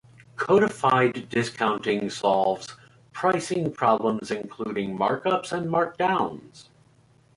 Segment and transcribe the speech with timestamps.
[0.35, 2.75] Codified discounting solves
[3.13, 6.69] pricing problems including markups and markdowns.